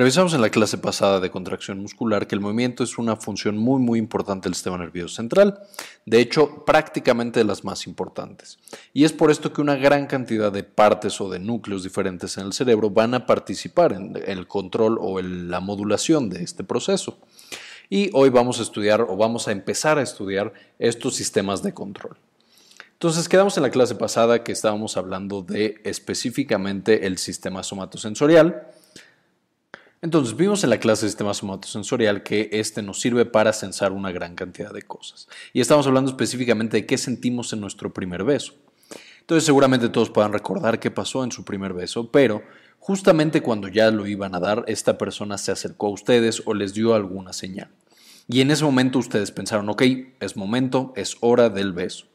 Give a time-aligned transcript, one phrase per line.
[0.00, 3.82] Revisamos en la clase pasada de contracción muscular que el movimiento es una función muy
[3.82, 5.60] muy importante del sistema nervioso central,
[6.06, 8.58] de hecho prácticamente de las más importantes.
[8.94, 12.46] Y es por esto que una gran cantidad de partes o de núcleos diferentes en
[12.46, 17.18] el cerebro van a participar en el control o en la modulación de este proceso.
[17.90, 22.16] Y hoy vamos a estudiar o vamos a empezar a estudiar estos sistemas de control.
[22.94, 28.66] Entonces quedamos en la clase pasada que estábamos hablando de específicamente el sistema somatosensorial,
[30.02, 34.10] entonces, vimos en la clase de sistema somatosensorial que este nos sirve para sensar una
[34.12, 35.28] gran cantidad de cosas.
[35.52, 38.54] Y estamos hablando específicamente de qué sentimos en nuestro primer beso.
[39.20, 42.42] Entonces, seguramente todos puedan recordar qué pasó en su primer beso, pero
[42.78, 46.72] justamente cuando ya lo iban a dar, esta persona se acercó a ustedes o les
[46.72, 47.68] dio alguna señal.
[48.26, 49.82] Y en ese momento ustedes pensaron, ok,
[50.20, 52.09] es momento, es hora del beso.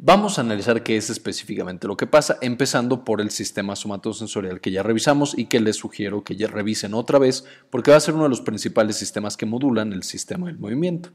[0.00, 4.70] Vamos a analizar qué es específicamente lo que pasa, empezando por el sistema somatosensorial que
[4.70, 8.22] ya revisamos y que les sugiero que revisen otra vez porque va a ser uno
[8.22, 11.08] de los principales sistemas que modulan el sistema del movimiento.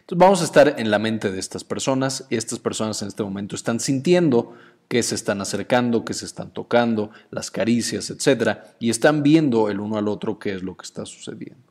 [0.00, 3.22] Entonces vamos a estar en la mente de estas personas y estas personas en este
[3.22, 4.52] momento están sintiendo
[4.86, 8.58] que se están acercando, que se están tocando, las caricias, etc.
[8.80, 11.69] Y están viendo el uno al otro qué es lo que está sucediendo.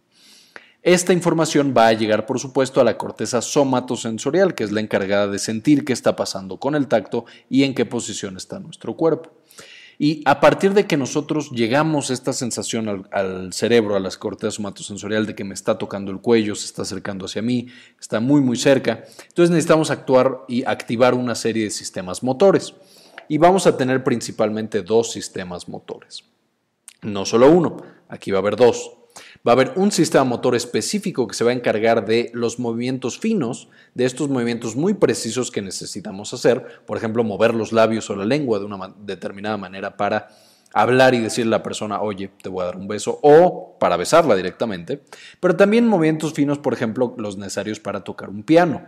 [0.81, 5.27] Esta información va a llegar, por supuesto, a la corteza somatosensorial, que es la encargada
[5.27, 9.31] de sentir qué está pasando con el tacto y en qué posición está nuestro cuerpo.
[10.01, 15.25] Y a partir de que nosotros llegamos esta sensación al, cerebro, a la corteza somatosensorial
[15.25, 17.67] de que me está tocando el cuello, se está acercando hacia mí,
[17.99, 22.73] está muy muy cerca, entonces necesitamos actuar y activar una serie de sistemas motores.
[23.27, 26.23] Y vamos a tener principalmente dos sistemas motores.
[27.01, 28.98] No solo uno, aquí va a haber dos.
[29.47, 33.19] Va a haber un sistema motor específico que se va a encargar de los movimientos
[33.19, 38.15] finos, de estos movimientos muy precisos que necesitamos hacer, por ejemplo, mover los labios o
[38.15, 40.27] la lengua de una determinada manera para
[40.73, 43.97] hablar y decirle a la persona, oye, te voy a dar un beso, o para
[43.97, 45.01] besarla directamente,
[45.39, 48.85] pero también movimientos finos, por ejemplo, los necesarios para tocar un piano,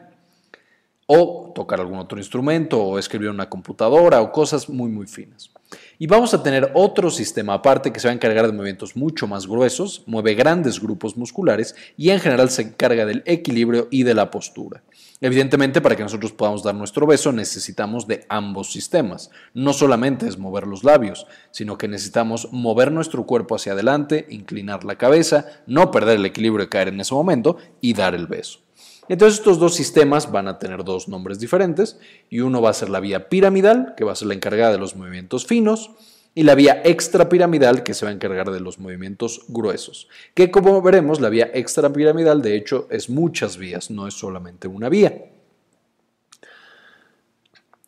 [1.08, 5.52] o tocar algún otro instrumento, o escribir en una computadora, o cosas muy, muy finas.
[6.00, 9.28] Y vamos a tener otro sistema aparte que se va a encargar de movimientos mucho
[9.28, 14.14] más gruesos, mueve grandes grupos musculares y en general se encarga del equilibrio y de
[14.14, 14.84] la postura.
[15.24, 19.30] Evidentemente, para que nosotros podamos dar nuestro beso necesitamos de ambos sistemas.
[19.54, 24.84] No solamente es mover los labios, sino que necesitamos mover nuestro cuerpo hacia adelante, inclinar
[24.84, 28.62] la cabeza, no perder el equilibrio y caer en ese momento y dar el beso.
[29.08, 32.90] Entonces estos dos sistemas van a tener dos nombres diferentes y uno va a ser
[32.90, 35.92] la vía piramidal, que va a ser la encargada de los movimientos finos,
[36.34, 40.08] y la vía extrapiramidal, que se va a encargar de los movimientos gruesos.
[40.34, 44.88] Que como veremos, la vía extrapiramidal de hecho es muchas vías, no es solamente una
[44.88, 45.26] vía.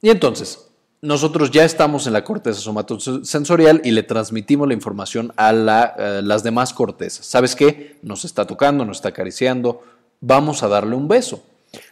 [0.01, 0.68] Y entonces,
[1.01, 6.44] nosotros ya estamos en la corteza somatosensorial y le transmitimos la información a, a las
[6.44, 7.25] demás cortezas.
[7.25, 7.97] ¿Sabes qué?
[8.01, 9.81] Nos está tocando, nos está acariciando,
[10.24, 11.44] vamos a darle un beso.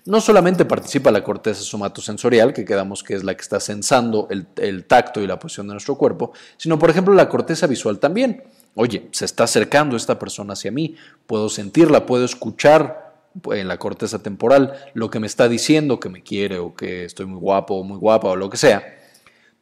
[0.05, 4.85] No solamente participa la corteza somatosensorial, que quedamos que es la que está sensando el,
[4.85, 8.43] tacto y la posición de nuestro cuerpo, sino por ejemplo la corteza visual también.
[8.75, 10.95] Oye, se está acercando esta persona hacia mí,
[11.27, 13.11] puedo sentirla, puedo escuchar
[13.51, 17.25] en la corteza temporal lo que me está diciendo, que me quiere o que estoy
[17.25, 18.83] muy guapo o muy guapa o lo que sea.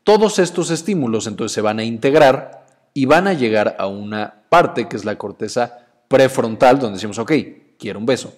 [0.04, 4.88] Todos estos estímulos entonces se van a integrar y van a llegar a una parte
[4.88, 7.32] que es la corteza prefrontal, donde decimos, ok,
[7.78, 8.34] quiero un beso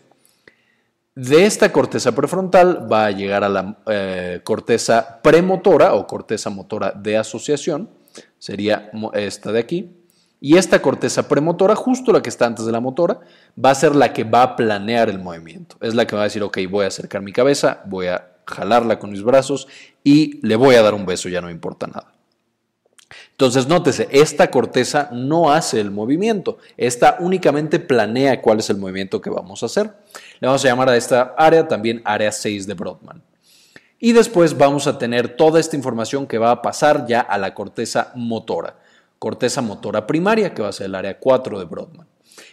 [1.15, 6.91] de esta corteza prefrontal va a llegar a la eh, corteza premotora o corteza motora
[6.91, 7.89] de asociación,
[8.37, 9.97] sería esta de aquí.
[10.43, 13.19] Y esta corteza premotora, justo la que está antes de la motora,
[13.63, 15.75] va a ser la que va a planear el movimiento.
[15.81, 18.97] Es la que va a decir, ok, voy a acercar mi cabeza, voy a jalarla
[18.97, 19.67] con mis brazos
[20.03, 22.11] y le voy a dar un beso, ya no importa nada.
[23.41, 29.19] Entonces, nótese, esta corteza no hace el movimiento, esta únicamente planea cuál es el movimiento
[29.19, 29.95] que vamos a hacer.
[30.39, 33.23] Le vamos a llamar a esta área también área 6 de Brodmann.
[33.97, 37.55] Y después vamos a tener toda esta información que va a pasar ya a la
[37.55, 38.75] corteza motora,
[39.17, 42.07] corteza motora primaria, que va a ser el área 4 de Brodmann.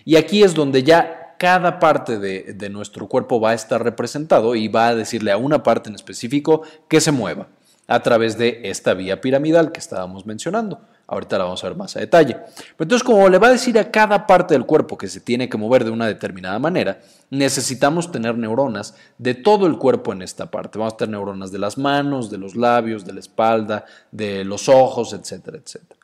[0.06, 4.54] Y aquí es donde ya cada parte de, de nuestro cuerpo va a estar representado
[4.54, 7.48] y va a decirle a una parte en específico que se mueva
[7.88, 10.80] a través de esta vía piramidal que estábamos mencionando.
[11.06, 12.34] Ahorita la vamos a ver más a detalle.
[12.34, 15.48] Pero entonces, como le va a decir a cada parte del cuerpo que se tiene
[15.48, 17.00] que mover de una determinada manera,
[17.30, 20.78] necesitamos tener neuronas de todo el cuerpo en esta parte.
[20.78, 24.68] Vamos a tener neuronas de las manos, de los labios, de la espalda, de los
[24.68, 25.98] ojos, etcétera, etcétera.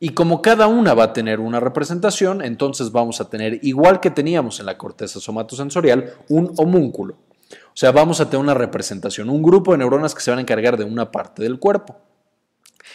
[0.00, 4.10] Y como cada una va a tener una representación, entonces vamos a tener, igual que
[4.10, 7.16] teníamos en la corteza somatosensorial, un homúnculo.
[7.52, 10.42] O sea, vamos a tener una representación, un grupo de neuronas que se van a
[10.42, 11.96] encargar de una parte del cuerpo.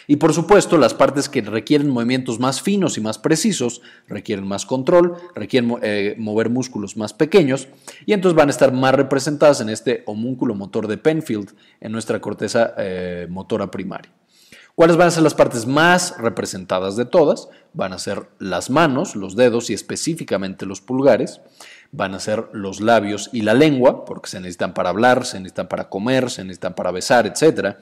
[0.06, 4.64] Y por supuesto, las partes que requieren movimientos más finos y más precisos requieren más
[4.64, 7.68] control, requieren eh, mover músculos más pequeños
[8.04, 11.50] y entonces van a estar más representadas en este homúnculo motor de Penfield,
[11.80, 14.12] en nuestra corteza eh, motora primaria.
[14.76, 17.48] ¿Cuáles van a ser las partes más representadas de todas?
[17.72, 21.40] Van a ser las manos, los dedos y específicamente los pulgares.
[21.92, 25.68] Van a ser los labios y la lengua, porque se necesitan para hablar, se necesitan
[25.68, 27.76] para comer, se necesitan para besar, etc.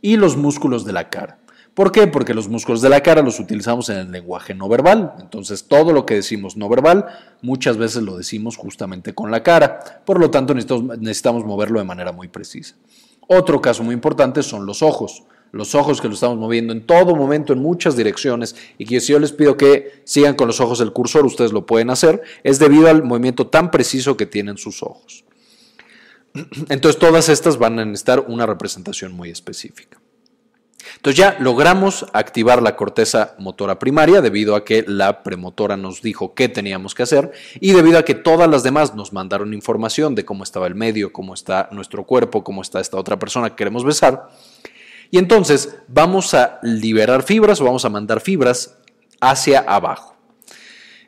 [0.00, 1.38] Y los músculos de la cara.
[1.74, 2.06] ¿Por qué?
[2.08, 5.14] Porque los músculos de la cara los utilizamos en el lenguaje no verbal.
[5.20, 7.06] Entonces, todo lo que decimos no verbal,
[7.42, 10.02] muchas veces lo decimos justamente con la cara.
[10.04, 12.74] Por lo tanto, necesitamos, moverlo de manera muy precisa.
[13.28, 17.16] Otro caso muy importante son los ojos los ojos que lo estamos moviendo en todo
[17.16, 20.80] momento en muchas direcciones y que si yo les pido que sigan con los ojos
[20.80, 24.82] el cursor, ustedes lo pueden hacer, es debido al movimiento tan preciso que tienen sus
[24.82, 25.24] ojos.
[26.68, 30.00] Entonces todas estas van a necesitar una representación muy específica.
[30.96, 36.34] Entonces ya logramos activar la corteza motora primaria debido a que la premotora nos dijo
[36.34, 40.24] qué teníamos que hacer y debido a que todas las demás nos mandaron información de
[40.24, 43.84] cómo estaba el medio, cómo está nuestro cuerpo, cómo está esta otra persona que queremos
[43.84, 44.28] besar.
[45.10, 48.76] Y entonces vamos a liberar fibras o vamos a mandar fibras
[49.20, 50.16] hacia abajo.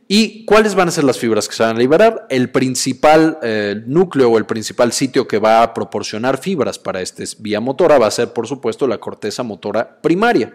[0.09, 2.27] ¿Y cuáles van a ser las fibras que se van a liberar?
[2.29, 7.23] El principal eh, núcleo o el principal sitio que va a proporcionar fibras para esta
[7.39, 10.55] vía motora va a ser, por supuesto, la corteza motora primaria.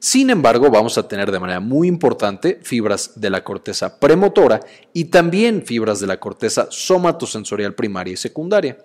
[0.00, 4.60] Sin embargo, vamos a tener de manera muy importante fibras de la corteza premotora
[4.92, 8.76] y también fibras de la corteza somatosensorial primaria y secundaria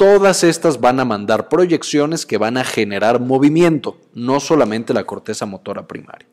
[0.00, 5.44] todas estas van a mandar proyecciones que van a generar movimiento, no solamente la corteza
[5.44, 6.26] motora primaria.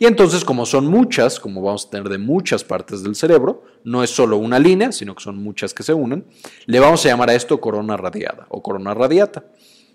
[0.00, 4.02] Y entonces, como son muchas, como vamos a tener de muchas partes del cerebro, no
[4.02, 6.24] es solo una línea, sino que son muchas que se unen,
[6.66, 9.44] le vamos a llamar a esto corona radiada o corona radiata.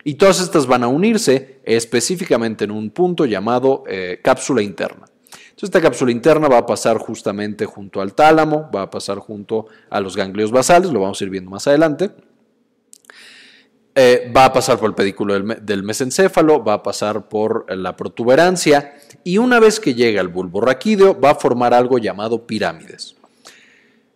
[0.05, 5.05] Y todas estas van a unirse específicamente en un punto llamado eh, cápsula interna.
[5.61, 9.99] Esta cápsula interna va a pasar justamente junto al tálamo, va a pasar junto a
[9.99, 12.11] los ganglios basales, lo vamos a ir viendo más adelante.
[13.97, 18.93] Eh, va a pasar por el pedículo del, mesencéfalo, va a pasar por la protuberancia
[19.23, 23.15] y una vez que llega al bulbo raquídeo va a formar algo llamado pirámides.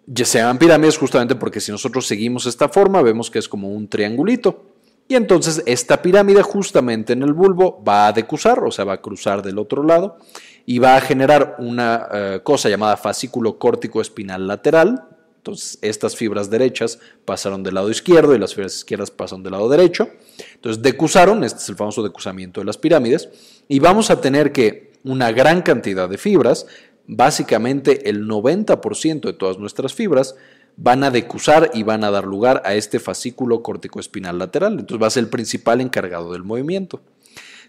[0.06, 3.70] Ya se llaman pirámides justamente porque si nosotros seguimos esta forma vemos que es como
[3.70, 4.66] un triangulito.
[5.08, 9.02] Y entonces esta pirámide justamente en el bulbo va a decusar, o sea, va a
[9.02, 10.18] cruzar del otro lado
[10.66, 15.06] y va a generar una eh, cosa llamada fascículo córtico espinal lateral,
[15.40, 19.70] entonces, estas fibras derechas pasaron del lado izquierdo y las fibras izquierdas pasaron del lado
[19.70, 20.10] derecho.
[20.56, 23.30] Entonces, decusaron, este es el famoso decusamiento de las pirámides,
[23.70, 26.68] y vamos a tener que una gran cantidad de fibras,
[27.08, 30.36] básicamente el 90% de todas nuestras fibras,
[30.76, 34.74] van a decusar y van a dar lugar a este fascículo córtico-espinal lateral.
[34.74, 37.00] Entonces, va a ser el principal encargado del movimiento.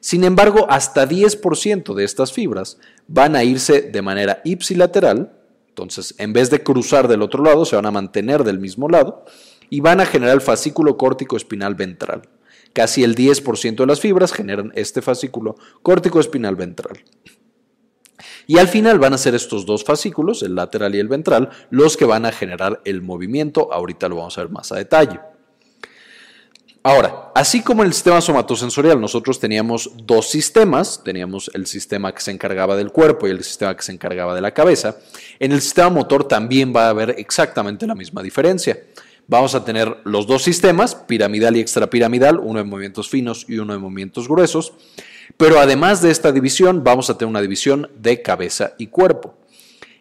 [0.00, 5.39] Sin embargo, hasta 10% de estas fibras van a irse de manera ipsilateral,
[5.70, 9.24] entonces, en vez de cruzar del otro lado, se van a mantener del mismo lado
[9.70, 12.28] y van a generar el fascículo córtico espinal ventral.
[12.72, 17.02] Casi el 10% de las fibras generan este fascículo córtico espinal ventral.
[18.46, 21.96] Y al final van a ser estos dos fascículos, el lateral y el ventral, los
[21.96, 23.72] que van a generar el movimiento.
[23.72, 25.20] Ahorita lo vamos a ver más a detalle.
[26.82, 32.22] Ahora, así como en el sistema somatosensorial nosotros teníamos dos sistemas, teníamos el sistema que
[32.22, 34.96] se encargaba del cuerpo y el sistema que se encargaba de la cabeza,
[35.38, 38.78] en el sistema motor también va a haber exactamente la misma diferencia.
[39.26, 43.74] Vamos a tener los dos sistemas, piramidal y extrapiramidal, uno de movimientos finos y uno
[43.74, 44.72] de movimientos gruesos,
[45.36, 49.36] pero además de esta división vamos a tener una división de cabeza y cuerpo.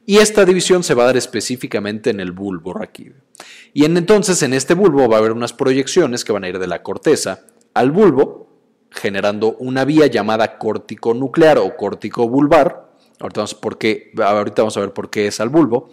[0.05, 3.28] Y esta división se va a dar específicamente en el bulbo raquídeo.
[3.73, 6.67] Y entonces en este bulbo va a haber unas proyecciones que van a ir de
[6.67, 7.41] la corteza
[7.73, 8.47] al bulbo,
[8.91, 12.89] generando una vía llamada córtico nuclear o córtico bulbar.
[13.19, 15.89] Ahorita vamos, por qué, ahorita vamos a ver por qué es al bulbo.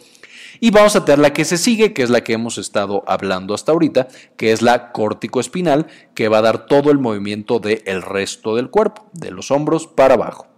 [0.59, 3.53] Y vamos a tener la que se sigue, que es la que hemos estado hablando
[3.55, 8.01] hasta ahorita, que es la córtico espinal, que va a dar todo el movimiento del
[8.01, 10.56] resto del cuerpo, de los hombros para abajo.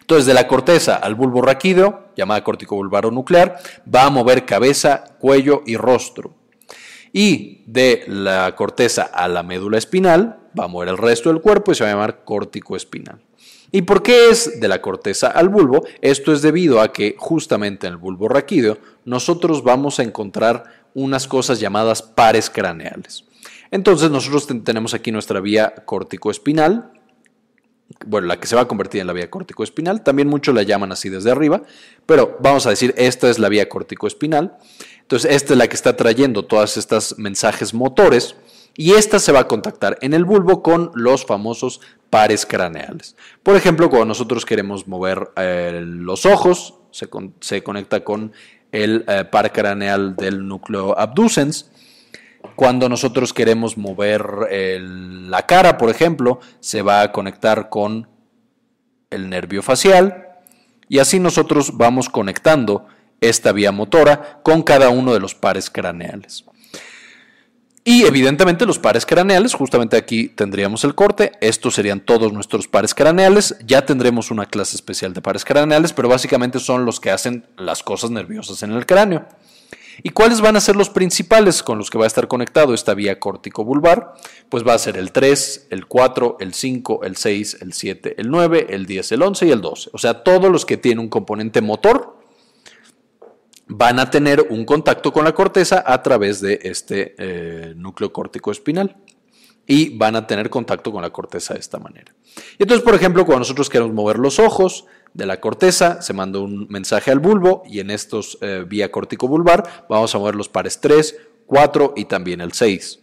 [0.00, 3.58] Entonces, de la corteza al bulbo raquídeo, llamada córtico nuclear,
[3.92, 6.34] va a mover cabeza, cuello y rostro.
[7.12, 11.72] Y de la corteza a la médula espinal, va a mover el resto del cuerpo
[11.72, 13.20] y se va a llamar córtico espinal.
[13.72, 15.84] ¿Y por qué es de la corteza al bulbo?
[16.00, 21.28] Esto es debido a que justamente en el bulbo raquídeo nosotros vamos a encontrar unas
[21.28, 23.24] cosas llamadas pares craneales.
[23.70, 26.90] Entonces nosotros tenemos aquí nuestra vía córtico espinal,
[28.06, 30.92] bueno, la que se va a convertir en la vía córtico-espinal, también muchos la llaman
[30.92, 31.62] así desde arriba,
[32.06, 34.56] pero vamos a decir, esta es la vía córtico-espinal,
[35.00, 38.36] entonces esta es la que está trayendo todos estos mensajes motores,
[38.76, 43.16] y esta se va a contactar en el bulbo con los famosos pares craneales.
[43.42, 48.32] Por ejemplo, cuando nosotros queremos mover eh, los ojos, se, conecta con
[48.72, 51.70] el eh, par craneal del núcleo abducens.
[52.56, 58.08] Cuando nosotros queremos mover la cara, por ejemplo, se va a conectar con
[59.10, 60.28] el nervio facial
[60.88, 62.86] y así nosotros vamos conectando
[63.20, 66.44] esta vía motora con cada uno de los pares craneales.
[67.82, 72.94] Y evidentemente los pares craneales, justamente aquí tendríamos el corte, estos serían todos nuestros pares
[72.94, 77.46] craneales, ya tendremos una clase especial de pares craneales, pero básicamente son los que hacen
[77.56, 79.26] las cosas nerviosas en el cráneo.
[80.02, 82.94] ¿Y cuáles van a ser los principales con los que va a estar conectado esta
[82.94, 84.14] vía córtico-vulvar?
[84.48, 88.30] Pues va a ser el 3, el 4, el 5, el 6, el 7, el
[88.30, 89.90] 9, el 10, el 11 y el 12.
[89.92, 92.18] O sea, todos los que tienen un componente motor
[93.66, 98.50] van a tener un contacto con la corteza a través de este eh, núcleo córtico
[98.50, 98.96] espinal
[99.66, 102.12] y van a tener contacto con la corteza de esta manera.
[102.58, 106.38] Y entonces, por ejemplo, cuando nosotros queremos mover los ojos de la corteza, se manda
[106.38, 110.48] un mensaje al bulbo y en estos eh, vía córtico vulvar vamos a mover los
[110.48, 113.00] pares 3, 4 y también el 6.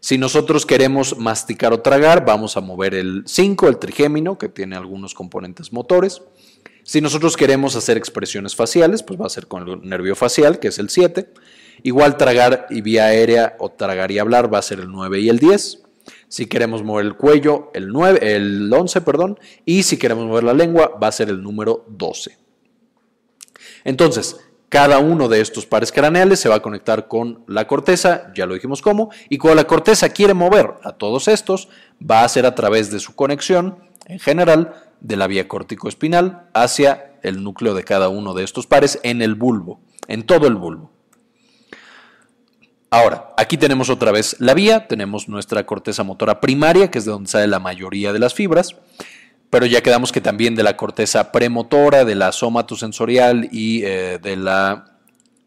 [0.00, 4.74] Si nosotros queremos masticar o tragar, vamos a mover el 5, el trigémino, que tiene
[4.74, 6.22] algunos componentes motores.
[6.82, 10.68] Si nosotros queremos hacer expresiones faciales, pues va a ser con el nervio facial, que
[10.68, 11.32] es el 7.
[11.84, 15.28] Igual tragar y vía aérea o tragar y hablar va a ser el 9 y
[15.28, 15.81] el 10.
[16.32, 19.38] Si queremos mover el cuello, el, 9, el 11, perdón.
[19.66, 22.38] Y si queremos mover la lengua, va a ser el número 12.
[23.84, 28.46] Entonces, cada uno de estos pares craneales se va a conectar con la corteza, ya
[28.46, 31.68] lo dijimos cómo, y cuando la corteza quiere mover a todos estos,
[32.00, 34.72] va a ser a través de su conexión, en general,
[35.02, 39.34] de la vía córtico-espinal hacia el núcleo de cada uno de estos pares en el
[39.34, 40.91] bulbo, en todo el bulbo.
[42.94, 47.10] Ahora, aquí tenemos otra vez la vía, tenemos nuestra corteza motora primaria, que es de
[47.10, 48.76] donde sale la mayoría de las fibras,
[49.48, 54.36] pero ya quedamos que también de la corteza premotora, de la somatosensorial y eh, de
[54.36, 54.91] la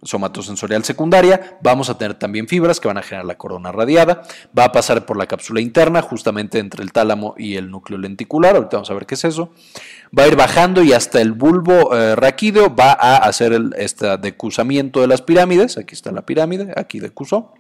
[0.06, 4.24] somatosensorial secundaria, vamos a tener también fibras que van a generar la corona radiada,
[4.58, 8.56] va a pasar por la cápsula interna, justamente entre el tálamo y el núcleo lenticular,
[8.56, 9.52] ahorita vamos a ver qué es eso,
[10.18, 15.02] va a ir bajando y hasta el bulbo eh, raquídeo va a hacer este decusamiento
[15.02, 17.54] de las pirámides, aquí está la pirámide, aquí decusó,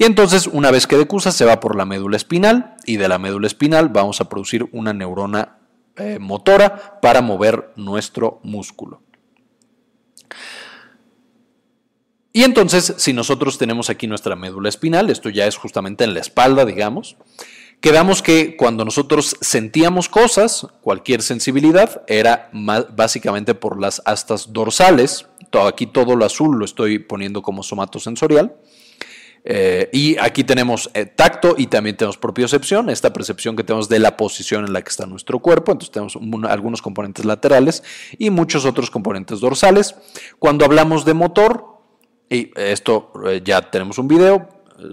[0.00, 3.18] y entonces una vez que decusa se va por la médula espinal y de la
[3.18, 5.58] médula espinal vamos a producir una neurona
[5.96, 9.02] eh, motora para mover nuestro músculo.
[12.32, 16.20] Y entonces, si nosotros tenemos aquí nuestra médula espinal, esto ya es justamente en la
[16.20, 17.16] espalda, digamos,
[17.80, 25.26] quedamos que cuando nosotros sentíamos cosas, cualquier sensibilidad, era básicamente por las astas dorsales.
[25.50, 28.54] Todo, aquí todo lo azul lo estoy poniendo como somatosensorial.
[29.42, 33.98] Eh, y aquí tenemos eh, tacto y también tenemos propiocepción, esta percepción que tenemos de
[33.98, 35.72] la posición en la que está nuestro cuerpo.
[35.72, 36.16] Entonces tenemos
[36.48, 37.82] algunos componentes laterales
[38.18, 39.96] y muchos otros componentes dorsales.
[40.38, 41.79] Cuando hablamos de motor,
[42.30, 44.48] y esto eh, ya tenemos un video,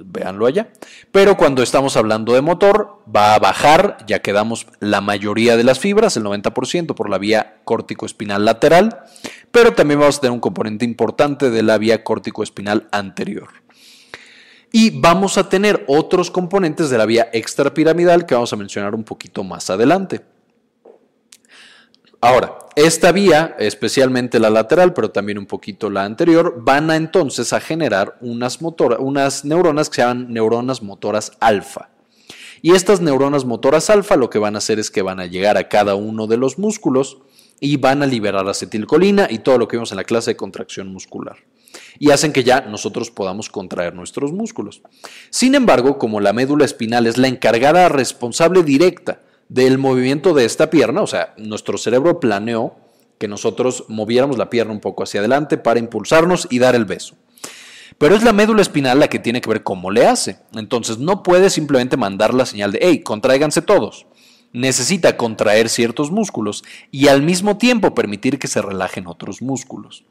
[0.06, 0.70] véanlo allá.
[1.12, 5.80] Pero cuando estamos hablando de motor, va a bajar, ya quedamos la mayoría de las
[5.80, 9.04] fibras, el 90% por la vía córtico-espinal lateral,
[9.52, 13.50] pero también vamos a tener un componente importante de la vía córtico-espinal anterior.
[14.72, 19.04] Y vamos a tener otros componentes de la vía extrapiramidal que vamos a mencionar un
[19.04, 20.22] poquito más adelante.
[22.20, 27.54] Ahora, esta vía, especialmente la lateral, pero también un poquito la anterior, van a entonces
[27.54, 28.60] a generar unas,
[29.00, 31.90] unas neuronas que se llaman neuronas motoras alfa.
[32.62, 35.58] Y estas neuronas motoras alfa lo que van a hacer es que van a llegar
[35.58, 37.20] a cada uno de los músculos
[37.60, 40.88] y van a liberar acetilcolina y todo lo que vimos en la clase de contracción
[40.88, 41.38] muscular.
[42.00, 44.82] Y hacen que ya nosotros podamos contraer nuestros músculos.
[45.30, 50.70] Sin embargo, como la médula espinal es la encargada responsable directa del movimiento de esta
[50.70, 52.76] pierna, o sea, nuestro cerebro planeó
[53.18, 57.16] que nosotros moviéramos la pierna un poco hacia adelante para impulsarnos y dar el beso.
[57.98, 60.38] Pero es la médula espinal la que tiene que ver cómo le hace.
[60.54, 64.06] Entonces no puede simplemente mandar la señal de, hey, contráiganse todos.
[64.54, 70.04] Necesita contraer ciertos músculos y al mismo tiempo permitir que se relajen otros músculos.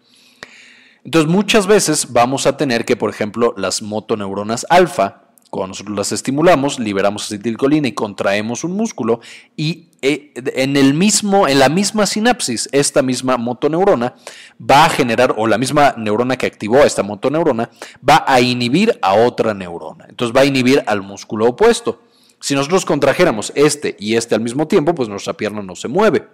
[1.04, 6.12] Entonces muchas veces vamos a tener que, por ejemplo, las motoneuronas alfa cuando nosotros las
[6.12, 9.20] estimulamos, liberamos acetilcolina y contraemos un músculo
[9.56, 14.14] y eh, en, el mismo, en la misma sinapsis, esta misma motoneurona
[14.60, 17.70] va a generar, o la misma neurona que activó a esta motoneurona,
[18.08, 20.06] va a inhibir a otra neurona.
[20.08, 22.02] Entonces va a inhibir al músculo opuesto.
[22.40, 26.26] Si nosotros contrajéramos este y este al mismo tiempo, pues nuestra pierna no se mueve.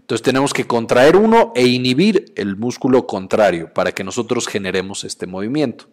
[0.00, 5.26] Entonces tenemos que contraer uno e inhibir el músculo contrario para que nosotros generemos este
[5.26, 5.86] movimiento.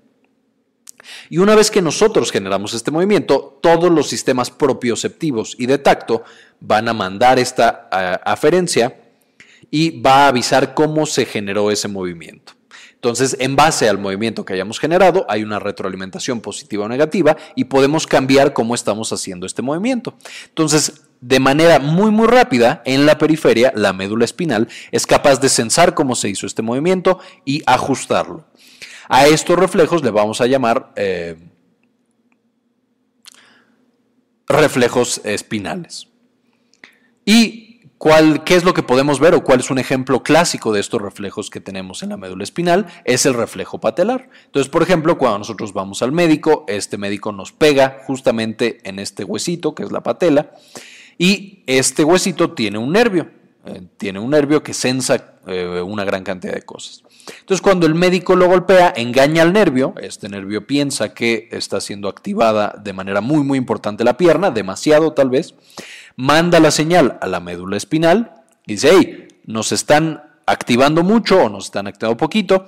[1.29, 6.23] Y una vez que nosotros generamos este movimiento, todos los sistemas propioceptivos y de tacto
[6.59, 7.89] van a mandar esta
[8.23, 8.99] aferencia
[9.71, 12.53] y va a avisar cómo se generó ese movimiento.
[12.99, 17.63] Entonces, en base al movimiento que hayamos generado, hay una retroalimentación positiva o negativa y
[17.65, 20.15] podemos cambiar cómo estamos haciendo este movimiento.
[20.49, 25.47] Entonces, de manera muy muy rápida, en la periferia, la médula espinal es capaz de
[25.47, 28.45] sensar cómo se hizo este movimiento y ajustarlo.
[29.09, 31.35] A estos reflejos le vamos a llamar eh,
[34.47, 36.07] reflejos espinales.
[37.25, 40.79] Y ¿Cuál, ¿Qué es lo que podemos ver o cuál es un ejemplo clásico de
[40.79, 42.87] estos reflejos que tenemos en la médula espinal?
[43.03, 44.29] Es el reflejo patelar.
[44.45, 49.25] Entonces, por ejemplo, cuando nosotros vamos al médico, este médico nos pega justamente en este
[49.25, 50.51] huesito, que es la patela,
[51.17, 53.29] y este huesito tiene un nervio,
[53.65, 57.03] eh, tiene un nervio que sensa eh, una gran cantidad de cosas.
[57.39, 62.07] Entonces, cuando el médico lo golpea, engaña al nervio, este nervio piensa que está siendo
[62.09, 65.55] activada de manera muy, muy importante la pierna, demasiado tal vez,
[66.15, 71.49] manda la señal a la médula espinal y dice, hey, nos están activando mucho o
[71.49, 72.65] nos están activando poquito,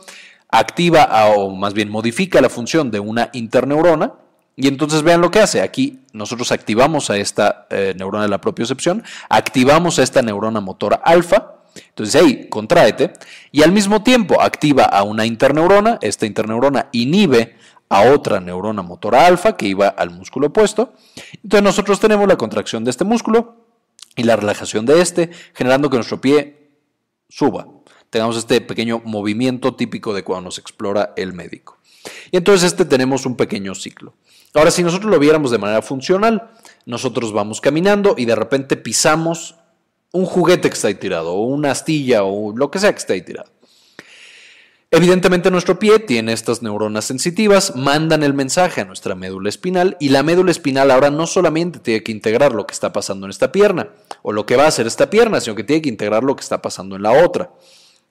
[0.49, 4.13] activa o más bien modifica la función de una interneurona
[4.55, 5.61] y entonces vean lo que hace.
[5.61, 11.01] Aquí nosotros activamos a esta eh, neurona de la propiocepción, activamos a esta neurona motora
[11.03, 13.13] alfa, entonces, hey, contráete,
[13.51, 17.55] y al mismo tiempo activa a una interneurona, esta interneurona inhibe
[17.89, 20.93] a otra neurona motora alfa que iba al músculo opuesto.
[21.43, 23.65] Entonces nosotros tenemos la contracción de este músculo
[24.15, 26.69] y la relajación de este, generando que nuestro pie
[27.29, 27.67] suba.
[28.09, 31.77] Tengamos este pequeño movimiento típico de cuando nos explora el médico.
[32.31, 34.13] Y entonces este tenemos un pequeño ciclo.
[34.53, 36.51] Ahora, si nosotros lo viéramos de manera funcional,
[36.85, 39.55] nosotros vamos caminando y de repente pisamos
[40.11, 43.13] un juguete que está ahí tirado, o una astilla, o lo que sea que está
[43.13, 43.49] ahí tirado.
[44.93, 50.09] Evidentemente nuestro pie tiene estas neuronas sensitivas, mandan el mensaje a nuestra médula espinal y
[50.09, 53.53] la médula espinal ahora no solamente tiene que integrar lo que está pasando en esta
[53.53, 53.87] pierna
[54.21, 56.41] o lo que va a hacer esta pierna, sino que tiene que integrar lo que
[56.41, 57.51] está pasando en la otra.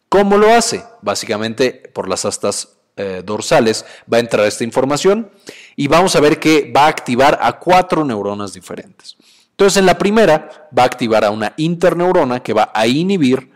[0.09, 0.83] ¿Cómo lo hace?
[1.03, 5.31] Básicamente por las astas eh, dorsales va a entrar esta información
[5.77, 9.19] y vamos a ver que va a activar a cuatro neuronas diferentes.
[9.61, 13.51] Entonces en la primera va a activar a una interneurona que va a inhibir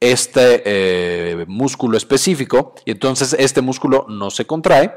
[0.00, 4.92] este eh, músculo específico y entonces este músculo no se contrae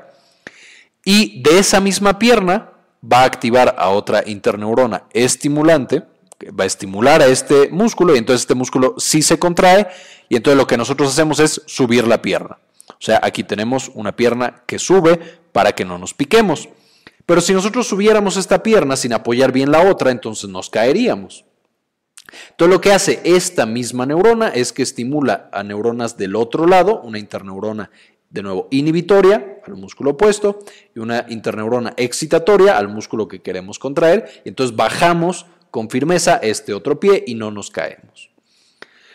[1.05, 2.71] y de esa misma pierna
[3.05, 6.01] va a activar a otra interneurona estimulante
[6.39, 9.87] que va a estimular a este músculo y entonces este músculo sí se contrae
[10.29, 12.57] y entonces lo que nosotros hacemos es subir la pierna.
[12.87, 15.19] O sea, aquí tenemos una pierna que sube
[15.51, 16.69] para que no nos piquemos.
[17.29, 21.45] Pero si nosotros subiéramos esta pierna sin apoyar bien la otra, entonces nos caeríamos.
[22.55, 27.01] Todo lo que hace esta misma neurona es que estimula a neuronas del otro lado,
[27.01, 27.91] una interneurona
[28.31, 30.57] de nuevo inhibitoria al músculo opuesto
[30.95, 34.41] y una interneurona excitatoria al músculo que queremos contraer.
[34.43, 38.31] Entonces bajamos con firmeza este otro pie y no nos caemos.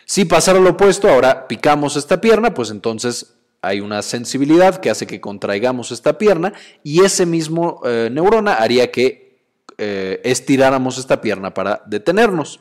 [0.05, 3.34] Si pasara lo opuesto, ahora picamos esta pierna, pues entonces
[3.65, 8.91] hay una sensibilidad que hace que contraigamos esta pierna y ese mismo eh, neurona haría
[8.91, 9.39] que
[9.77, 12.59] eh, estiráramos esta pierna para detenernos.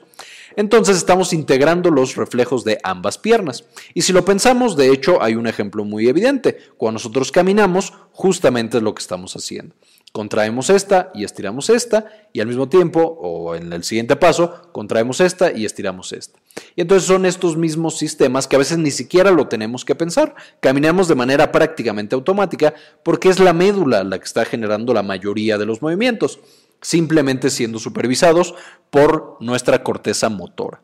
[0.57, 3.65] Entonces estamos integrando los reflejos de ambas piernas.
[3.93, 6.59] Y si lo pensamos, de hecho, hay un ejemplo muy evidente.
[6.77, 9.75] Cuando nosotros caminamos, justamente es lo que estamos haciendo.
[10.13, 15.21] Contraemos esta y estiramos esta, y al mismo tiempo, o en el siguiente paso, contraemos
[15.21, 16.39] esta y estiramos esta.
[16.77, 20.35] Y entonces son estos mismos sistemas que a veces ni siquiera lo tenemos que pensar.
[20.61, 25.59] Caminamos de manera prácticamente automática porque es la médula la que está generando la mayoría
[25.59, 26.39] de los movimientos
[26.85, 28.55] simplemente siendo supervisados
[28.91, 30.83] por nuestra corteza motora.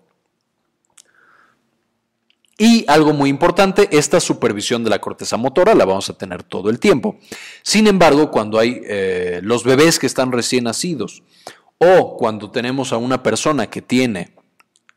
[2.56, 6.68] Y algo muy importante, esta supervisión de la corteza motora la vamos a tener todo
[6.68, 7.16] el tiempo.
[7.62, 11.22] Sin embargo, cuando hay eh, los bebés que están recién nacidos
[11.78, 14.34] o cuando tenemos a una persona que tiene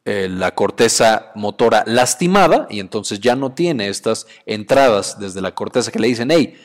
[0.05, 5.91] eh, la corteza motora lastimada y entonces ya no tiene estas entradas desde la corteza
[5.91, 6.55] que le dicen, hey,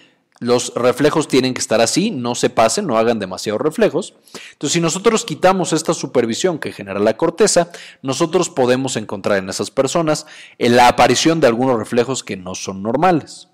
[0.41, 4.15] los reflejos tienen que estar así, no se pasen, no hagan demasiados reflejos.
[4.53, 7.71] Entonces, si nosotros quitamos esta supervisión que genera la corteza,
[8.03, 10.27] nosotros podemos encontrar en esas personas
[10.59, 13.48] la aparición de algunos reflejos que no son normales.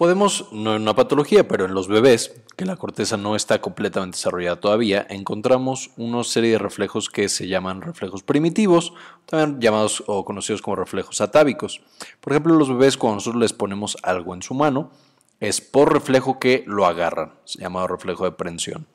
[0.00, 4.16] Podemos, no en una patología, pero en los bebés, que la corteza no está completamente
[4.16, 8.94] desarrollada todavía, encontramos una serie de reflejos que se llaman reflejos primitivos,
[9.26, 11.82] también llamados o conocidos como reflejos atávicos.
[12.22, 14.90] Por ejemplo, los bebés cuando nosotros les ponemos algo en su mano,
[15.38, 18.86] es por reflejo que lo agarran, llamado reflejo de prensión.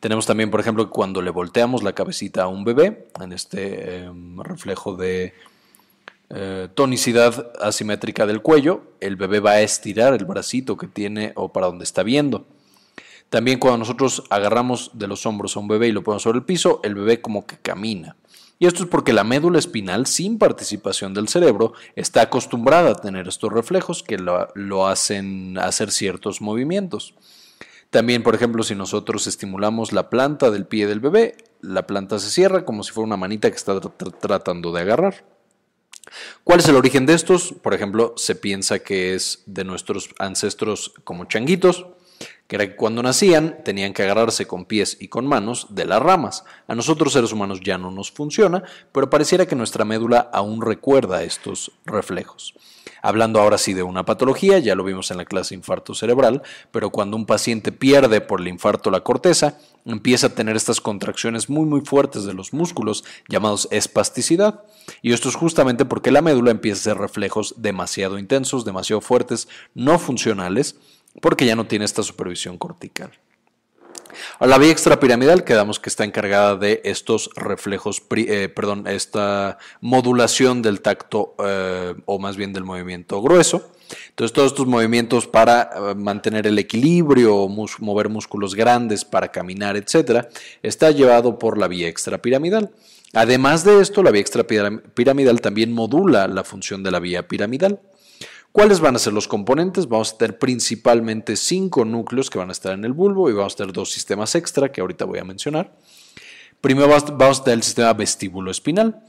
[0.00, 4.40] Tenemos también, por ejemplo, cuando le volteamos la cabecita a un bebé, en este em,
[4.40, 5.34] reflejo de
[6.30, 11.52] eh, tonicidad asimétrica del cuello, el bebé va a estirar el bracito que tiene o
[11.52, 12.46] para donde está viendo.
[13.30, 16.44] También cuando nosotros agarramos de los hombros a un bebé y lo ponemos sobre el
[16.44, 18.16] piso, el bebé como que camina.
[18.58, 23.28] Y esto es porque la médula espinal, sin participación del cerebro, está acostumbrada a tener
[23.28, 27.14] estos reflejos que lo, hacen hacer ciertos movimientos.
[27.90, 32.30] También, por ejemplo, si nosotros estimulamos la planta del pie del bebé, la planta se
[32.30, 35.24] cierra como si fuera una manita que está tratando de agarrar.
[36.44, 37.54] ¿Cuál es el origen de estos?
[37.62, 41.86] Por ejemplo, se piensa que es de nuestros ancestros como changuitos,
[42.46, 46.02] que era que cuando nacían tenían que agarrarse con pies y con manos de las
[46.02, 46.44] ramas.
[46.66, 51.22] A nosotros seres humanos ya no nos funciona, pero pareciera que nuestra médula aún recuerda
[51.22, 52.54] estos reflejos.
[53.02, 56.42] Hablando ahora sí de una patología, ya lo vimos en la clase infarto cerebral,
[56.72, 59.58] pero cuando un paciente pierde por el infarto la corteza,
[59.92, 64.62] empieza a tener estas contracciones muy muy fuertes de los músculos llamados espasticidad.
[65.02, 69.48] Y esto es justamente porque la médula empieza a hacer reflejos demasiado intensos, demasiado fuertes,
[69.74, 70.76] no funcionales,
[71.20, 73.10] porque ya no tiene esta supervisión cortical.
[74.38, 80.62] A la vía extrapiramidal quedamos que está encargada de estos reflejos, eh, perdón, esta modulación
[80.62, 83.72] del tacto eh, o más bien del movimiento grueso.
[84.18, 87.46] Entonces todos estos movimientos para eh, mantener el equilibrio,
[87.78, 90.28] mover músculos grandes para caminar, etcétera,
[90.60, 92.72] está llevado por la vía extrapiramidal.
[93.12, 97.80] Además de esto, la vía extrapiramidal también modula la función de la vía piramidal.
[98.50, 99.86] ¿Cuáles van a ser los componentes?
[99.86, 103.54] Vamos a tener principalmente cinco núcleos que van a estar en el bulbo y vamos
[103.54, 105.76] a tener dos sistemas extra que ahorita voy a mencionar.
[106.60, 109.00] Primero vamos a tener el sistema vestíbulo espinal.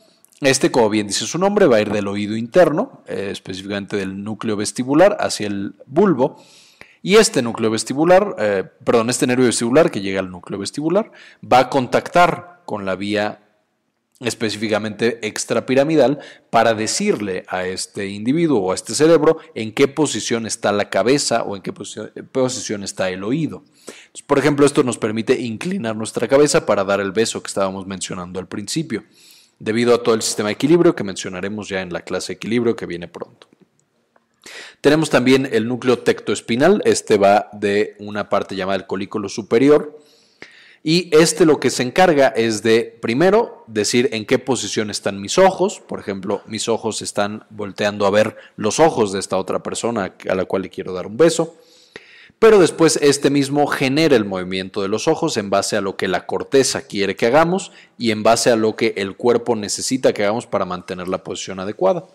[0.41, 4.23] Este, como bien dice su nombre, va a ir del oído interno, eh, específicamente del
[4.23, 6.41] núcleo vestibular, hacia el bulbo.
[7.01, 11.59] Y este núcleo vestibular, eh, perdón, este nervio vestibular que llega al núcleo vestibular, va
[11.59, 13.39] a contactar con la vía
[14.19, 20.73] específicamente extrapiramidal, para decirle a este individuo o a este cerebro en qué posición está
[20.73, 23.63] la cabeza o en qué posición está el oído.
[24.27, 28.39] por ejemplo, esto nos permite inclinar nuestra cabeza para dar el beso que estábamos mencionando
[28.39, 29.05] al principio,
[29.59, 32.75] debido a todo el sistema de equilibrio que mencionaremos ya en la clase de equilibrio
[32.75, 33.47] que viene pronto.
[34.81, 39.99] Tenemos también el núcleo tectoespinal, este va de una parte llamada el colículo superior,
[40.81, 45.37] y este lo que se encarga es de, primero, decir en qué posición están mis
[45.37, 45.81] ojos.
[45.85, 50.35] Por ejemplo, mis ojos están volteando a ver los ojos de esta otra persona a
[50.35, 51.57] la cual le quiero dar un beso
[52.39, 56.07] pero después este mismo genera el movimiento de los ojos en base a lo que
[56.07, 60.23] la corteza quiere que hagamos y en base a lo que el cuerpo necesita que
[60.23, 62.05] hagamos para mantener la posición adecuada.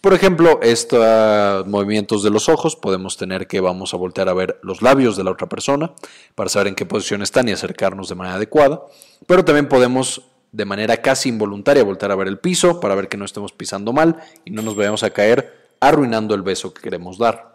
[0.00, 4.60] por ejemplo, estos movimientos de los ojos podemos tener que vamos a voltear a ver
[4.62, 5.92] los labios de la otra persona
[6.36, 8.82] para saber en qué posición están y acercarnos de manera adecuada,
[9.26, 13.16] pero también podemos de manera casi involuntaria voltear a ver el piso para ver que
[13.16, 17.18] no estemos pisando mal y no nos vayamos a caer arruinando el beso que queremos
[17.18, 17.53] dar.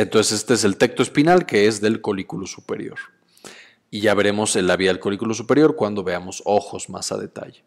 [0.00, 2.98] Entonces este es el tecto espinal que es del colículo superior.
[3.90, 7.62] Y ya veremos la vía del colículo superior cuando veamos ojos más a detalle.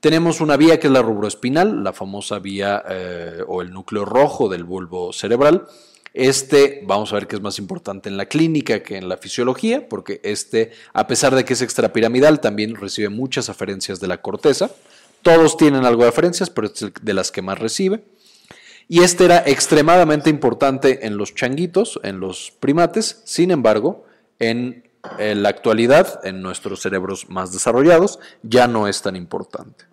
[0.00, 4.48] Tenemos una vía que es la rubroespinal, la famosa vía eh, o el núcleo rojo
[4.48, 5.66] del bulbo cerebral.
[6.12, 9.88] Este vamos a ver que es más importante en la clínica que en la fisiología,
[9.88, 14.70] porque este, a pesar de que es extrapiramidal, también recibe muchas aferencias de la corteza.
[15.22, 18.04] Todos tienen algo de aferencias, pero es de las que más recibe.
[18.88, 24.04] Y este era extremadamente importante en los changuitos, en los primates, sin embargo,
[24.38, 24.84] en,
[25.18, 29.84] la actualidad, en nuestros cerebros más desarrollados, ya no es tan importante.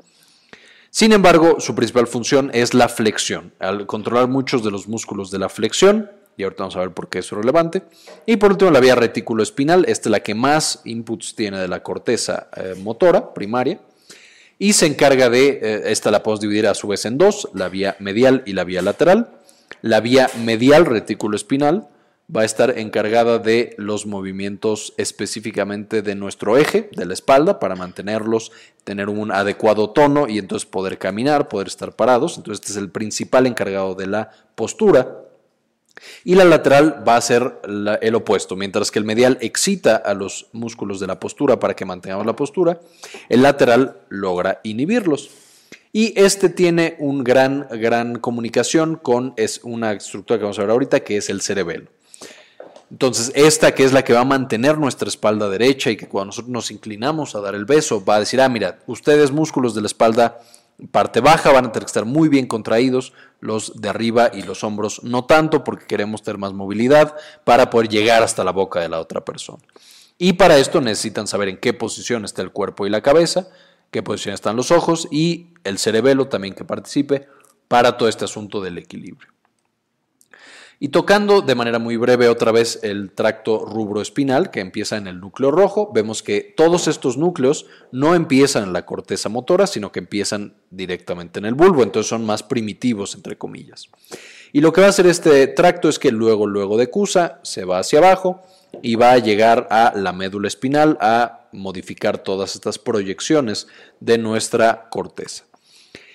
[0.89, 5.39] Sin embargo, su principal función es la flexión, al controlar muchos de los músculos de
[5.39, 7.83] la flexión, y ahorita vamos a ver por qué es relevante.
[8.25, 11.67] Y por último, la vía retículo espinal, esta es la que más inputs tiene de
[11.67, 13.79] la corteza eh, motora primaria,
[14.61, 17.67] y se encarga de, eh, esta la podemos dividir a su vez en dos, la
[17.67, 19.31] vía medial y la vía lateral.
[19.81, 21.87] La vía medial retículo espinal
[22.33, 27.75] va a estar encargada de los movimientos específicamente de nuestro eje, de la espalda, para
[27.75, 28.51] mantenerlos,
[28.83, 32.37] tener un adecuado tono y entonces poder caminar, poder estar parados.
[32.37, 35.20] Entonces este es el principal encargado de la postura.
[36.23, 37.61] Y la lateral va a ser
[38.01, 41.85] el opuesto, mientras que el medial excita a los músculos de la postura para que
[41.85, 42.79] mantengamos la postura,
[43.29, 45.29] el lateral logra inhibirlos.
[45.93, 50.71] Y este tiene una gran, gran comunicación con es una estructura que vamos a ver
[50.71, 51.87] ahorita, que es el cerebelo.
[52.91, 56.27] Entonces, esta que es la que va a mantener nuestra espalda derecha y que cuando
[56.27, 59.81] nosotros nos inclinamos a dar el beso, va a decir, ah, mira, ustedes músculos de
[59.81, 60.41] la espalda
[60.91, 64.63] parte baja van a tener que estar muy bien contraídos, los de arriba y los
[64.63, 68.89] hombros no tanto porque queremos tener más movilidad para poder llegar hasta la boca de
[68.89, 69.63] la otra persona.
[70.17, 73.47] Y para esto necesitan saber en qué posición está el cuerpo y la cabeza,
[73.89, 77.27] qué posición están los ojos y el cerebelo también que participe
[77.67, 79.31] para todo este asunto del equilibrio.
[80.83, 85.19] Y tocando de manera muy breve otra vez el tracto rubroespinal que empieza en el
[85.19, 89.99] núcleo rojo, vemos que todos estos núcleos no empiezan en la corteza motora, sino que
[89.99, 93.89] empiezan directamente en el bulbo, entonces son más primitivos, entre comillas.
[94.53, 97.63] Y lo que va a hacer este tracto es que luego, luego de CUSA, se
[97.63, 98.41] va hacia abajo
[98.81, 103.67] y va a llegar a la médula espinal a modificar todas estas proyecciones
[103.99, 105.43] de nuestra corteza.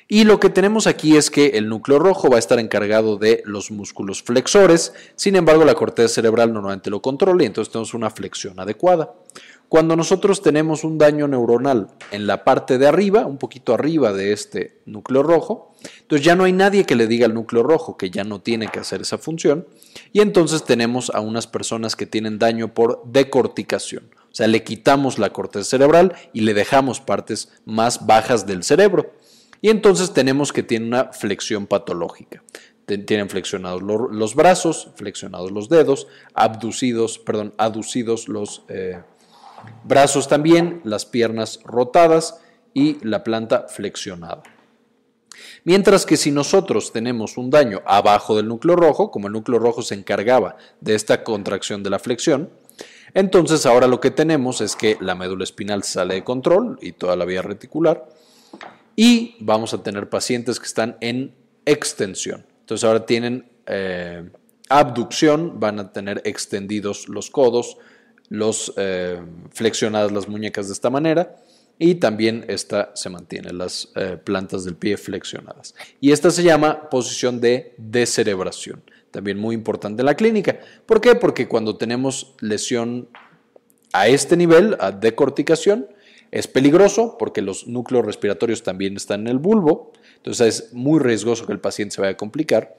[0.08, 3.42] Y lo que tenemos aquí es que el núcleo rojo va a estar encargado de
[3.44, 8.10] los músculos flexores, sin embargo la corteza cerebral normalmente lo controla y entonces tenemos una
[8.10, 9.14] flexión adecuada.
[9.68, 14.32] Cuando nosotros tenemos un daño neuronal en la parte de arriba, un poquito arriba de
[14.32, 18.10] este núcleo rojo, entonces ya no hay nadie que le diga al núcleo rojo que
[18.10, 19.66] ya no tiene que hacer esa función
[20.12, 24.04] y entonces tenemos a unas personas que tienen daño por decorticación.
[24.30, 29.10] O sea, le quitamos la corteza cerebral y le dejamos partes más bajas del cerebro.
[29.60, 32.42] Y entonces tenemos que tiene una flexión patológica.
[32.86, 39.00] Tienen flexionados los brazos, flexionados los dedos, abducidos, perdón, aducidos los eh,
[39.82, 42.40] brazos también, las piernas rotadas
[42.74, 44.42] y la planta flexionada.
[45.64, 49.82] Mientras que si nosotros tenemos un daño abajo del núcleo rojo, como el núcleo rojo
[49.82, 52.50] se encargaba de esta contracción de la flexión,
[53.14, 57.16] entonces ahora lo que tenemos es que la médula espinal sale de control y toda
[57.16, 58.08] la vía reticular
[58.96, 61.34] y vamos a tener pacientes que están en
[61.66, 62.46] extensión.
[62.60, 64.28] Entonces ahora tienen eh,
[64.68, 67.76] abducción, van a tener extendidos los codos,
[68.28, 69.20] los eh,
[69.52, 71.36] flexionadas las muñecas de esta manera
[71.78, 75.74] y también esta se mantiene, las eh, plantas del pie flexionadas.
[76.00, 80.58] Y esta se llama posición de descerebración, también muy importante en la clínica.
[80.86, 81.14] ¿Por qué?
[81.14, 83.08] Porque cuando tenemos lesión
[83.92, 85.86] a este nivel, a decorticación,
[86.36, 91.46] es peligroso porque los núcleos respiratorios también están en el bulbo, entonces es muy riesgoso
[91.46, 92.76] que el paciente se vaya a complicar.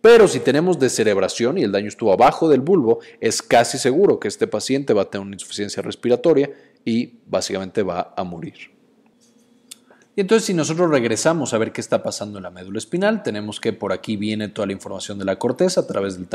[0.00, 4.28] Pero si tenemos descerebración y el daño estuvo abajo del bulbo, es casi seguro que
[4.28, 6.50] este paciente va a tener una insuficiencia respiratoria
[6.84, 8.70] y básicamente va a morir.
[10.14, 13.58] Y entonces si nosotros regresamos a ver qué está pasando en la médula espinal, tenemos
[13.58, 16.28] que por aquí viene toda la información de la corteza a través del,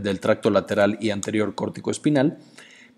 [0.00, 2.38] del tracto lateral y anterior córtico espinal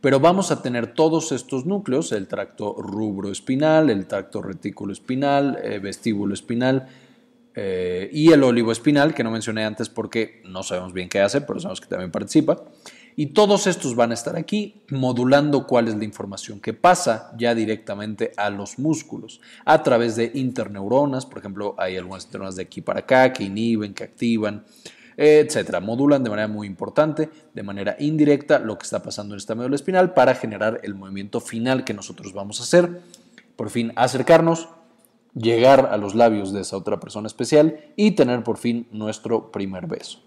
[0.00, 5.58] pero vamos a tener todos estos núcleos, el tracto rubro espinal, el tracto retículo espinal,
[5.62, 6.88] eh, vestíbulo espinal
[7.54, 11.40] eh, y el ólivo espinal, que no mencioné antes porque no sabemos bien qué hace,
[11.40, 12.62] pero sabemos que también participa.
[13.16, 17.52] Y todos estos van a estar aquí modulando cuál es la información que pasa ya
[17.52, 21.26] directamente a los músculos a través de interneuronas.
[21.26, 24.64] Por ejemplo, hay algunas neuronas de aquí para acá que inhiben, que activan,
[25.18, 25.81] etcétera.
[25.81, 29.74] Modulan de manera muy importante, de manera indirecta, lo que está pasando en esta médula
[29.74, 33.00] espinal para generar el movimiento final que nosotros vamos a hacer.
[33.57, 34.68] Por fin, acercarnos,
[35.35, 39.88] llegar a los labios de esa otra persona especial y tener por fin nuestro primer
[39.88, 40.20] beso.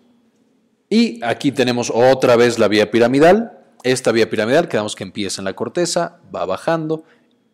[0.89, 3.60] Y aquí tenemos otra vez la vía piramidal.
[3.84, 7.06] Esta vía piramidal, quedamos que empieza en la corteza, va bajando,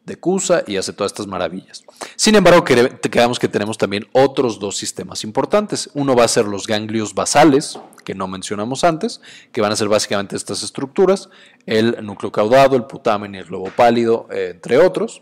[0.07, 1.83] decusa y hace todas estas maravillas.
[2.15, 5.91] Sin embargo, quedamos que tenemos también otros dos sistemas importantes.
[5.93, 9.89] Uno va a ser los ganglios basales, que no mencionamos antes, que van a ser
[9.89, 11.29] básicamente estas estructuras,
[11.67, 15.21] el núcleo caudado, el putamen y el globo pálido, eh, entre otros.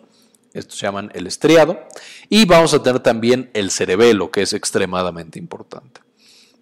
[0.53, 1.77] Estos se llaman el estriado.
[2.29, 6.04] Y vamos a tener también el cerebelo, que es extremadamente importante.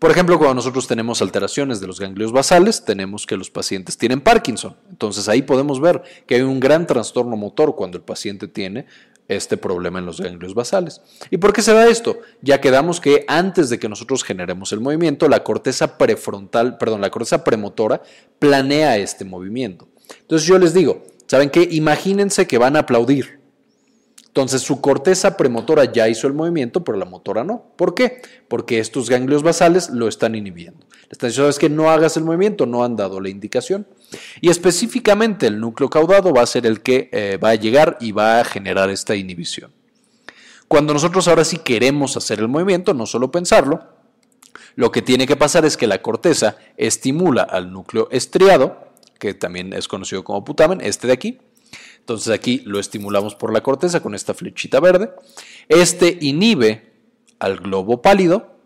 [0.04, 4.20] Por ejemplo, cuando nosotros tenemos alteraciones de los ganglios basales, tenemos que los pacientes tienen
[4.20, 4.76] Parkinson.
[4.90, 8.86] Entonces ahí podemos ver que hay un gran trastorno motor cuando el paciente tiene
[9.30, 11.00] este problema en los ganglios basales.
[11.32, 12.20] ¿Y por qué se da esto?
[12.42, 17.10] Ya quedamos que antes de que nosotros generemos el movimiento, la corteza prefrontal, perdón, la
[17.10, 18.02] corteza premotora
[18.40, 19.88] planea este movimiento.
[20.20, 21.66] Entonces yo les digo, ¿saben qué?
[21.72, 23.43] Imagínense que van a aplaudir.
[24.34, 27.66] Entonces su corteza premotora ya hizo el movimiento, pero la motora no.
[27.76, 28.24] ¿Por qué?
[28.48, 30.88] Porque estos ganglios basales lo están inhibiendo.
[31.04, 33.86] Le están diciendo, que no hagas el movimiento, no han dado la indicación.
[34.42, 38.12] Y específicamente el núcleo caudado va a ser el que eh, va a llegar y
[38.12, 39.72] va a generar esta inhibición.
[40.68, 43.84] Cuando nosotros ahora sí queremos hacer el movimiento, no solo pensarlo,
[44.74, 48.88] lo que tiene que pasar es que la corteza estimula al núcleo estriado,
[49.20, 51.38] que también es conocido como putamen, este de aquí,
[52.04, 55.14] entonces aquí lo estimulamos por la corteza con esta flechita verde.
[55.70, 56.92] Este inhibe
[57.40, 58.58] al globo pálido,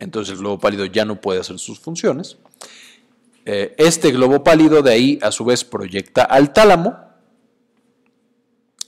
[0.00, 2.38] entonces el globo pálido ya no puede hacer sus funciones.
[3.44, 6.96] Eh, este globo pálido de ahí a su vez proyecta al tálamo,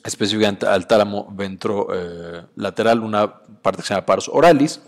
[0.03, 4.81] específicamente al tálamo ventrolateral, una parte que se llama pars oralis.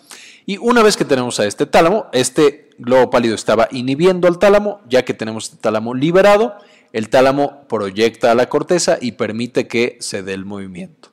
[0.45, 4.81] Y una vez que tenemos a este tálamo, este globo pálido estaba inhibiendo al tálamo,
[4.89, 6.57] ya que tenemos este tálamo liberado,
[6.95, 11.11] el tálamo proyecta a la corteza y permite que se dé el movimiento.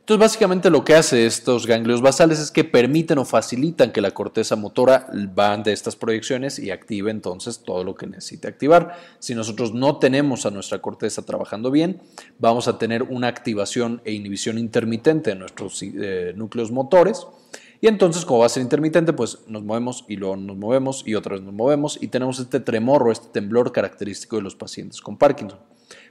[0.00, 4.12] Entonces, básicamente lo que hace estos ganglios basales es que permiten o facilitan que la
[4.12, 8.96] corteza motora van de estas proyecciones y active entonces todo lo que necesite activar.
[9.18, 12.00] Si nosotros no tenemos a nuestra corteza trabajando bien,
[12.38, 17.26] vamos a tener una activación e inhibición intermitente de nuestros eh, núcleos motores.
[17.84, 21.16] Y entonces, como va a ser intermitente, pues nos movemos y luego nos movemos y
[21.16, 25.02] otra vez nos movemos y tenemos este tremor o este temblor característico de los pacientes
[25.02, 25.58] con Parkinson.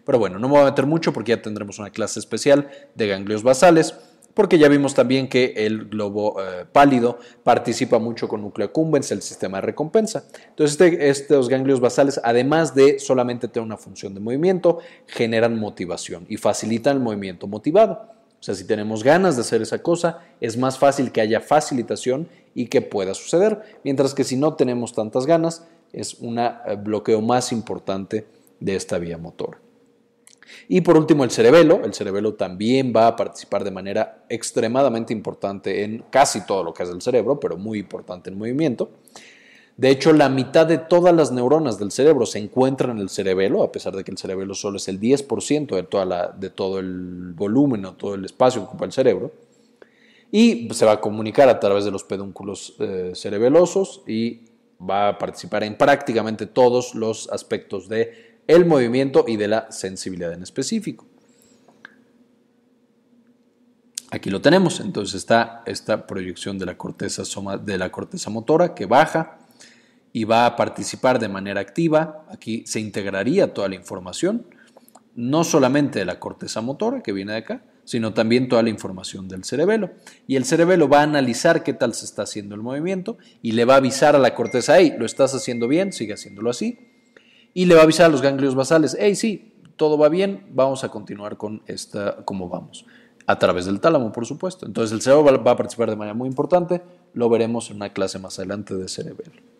[0.05, 3.07] Pero bueno, no me voy a meter mucho porque ya tendremos una clase especial de
[3.07, 3.95] ganglios basales,
[4.35, 9.23] porque ya vimos también que el globo eh, pálido participa mucho con núcleo accumbens, el
[9.23, 10.25] sistema de recompensa.
[10.49, 16.27] Entonces, este, estos ganglios basales, además de solamente tener una función de movimiento, generan motivación
[16.29, 18.13] y facilitan el movimiento motivado.
[18.43, 22.27] O sea, si tenemos ganas de hacer esa cosa, es más fácil que haya facilitación
[22.53, 26.51] y que pueda suceder, mientras que si no tenemos tantas ganas, es un eh,
[26.83, 28.27] bloqueo más importante
[28.59, 29.61] de esta vía motora.
[30.67, 31.85] Y por último, el cerebelo.
[31.85, 36.83] El cerebelo también va a participar de manera extremadamente importante en casi todo lo que
[36.83, 38.91] es el cerebro, pero muy importante en movimiento.
[39.75, 43.63] De hecho, la mitad de todas las neuronas del cerebro se encuentran en el cerebelo,
[43.63, 46.77] a pesar de que el cerebelo solo es el 10% de, toda la, de todo
[46.79, 49.31] el volumen o todo el espacio que ocupa el cerebro.
[50.31, 54.41] Y se va a comunicar a través de los pedúnculos eh, cerebelosos y
[54.79, 60.33] va a participar en prácticamente todos los aspectos de el movimiento y de la sensibilidad
[60.33, 61.05] en específico.
[64.11, 67.23] Aquí lo tenemos, entonces está esta proyección de la corteza,
[67.63, 69.39] de la corteza motora que baja
[70.13, 72.25] y va a participar de manera activa.
[72.29, 74.45] Aquí se integraría toda la información,
[75.15, 79.27] no solamente de la corteza motora que viene de acá, sino también toda la información
[79.27, 79.91] del cerebelo.
[80.27, 83.65] Y el cerebelo va a analizar qué tal se está haciendo el movimiento y le
[83.65, 86.79] va a avisar a la corteza, hey, lo estás haciendo bien, sigue haciéndolo así
[87.53, 90.83] y le va a avisar a los ganglios basales, hey, sí, todo va bien, vamos
[90.83, 92.85] a continuar con esta, como vamos,
[93.25, 94.65] a través del tálamo, por supuesto.
[94.65, 96.81] Entonces el cerebro va a participar de manera muy importante,
[97.13, 99.52] lo veremos en una clase más adelante de cerebelo.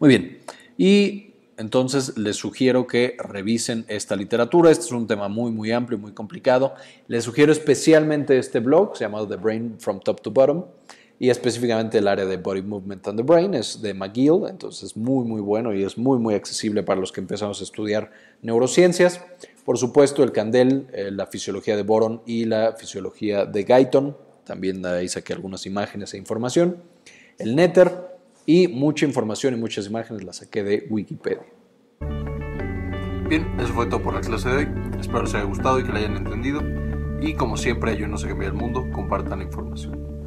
[0.00, 0.38] Muy bien,
[0.78, 4.70] y entonces les sugiero que revisen esta literatura.
[4.70, 6.74] Este es un tema muy, muy amplio muy complicado.
[7.06, 10.64] Les sugiero especialmente este blog, se llama The Brain from Top to Bottom
[11.18, 14.96] y específicamente el área de Body Movement and the Brain es de McGill, entonces es
[14.96, 18.10] muy muy bueno y es muy muy accesible para los que empezamos a estudiar
[18.40, 19.22] neurociencias.
[19.66, 24.86] Por supuesto el Candel, eh, la fisiología de Boron y la fisiología de Guyton, también
[24.86, 26.78] ahí saqué algunas imágenes e información.
[27.36, 31.46] El Nether y mucha información y muchas imágenes las saqué de Wikipedia.
[33.28, 34.68] Bien, eso fue todo por la clase de hoy.
[34.98, 36.60] Espero les haya gustado y que la hayan entendido.
[37.20, 40.19] Y como siempre, no sé qué el mundo, compartan la información.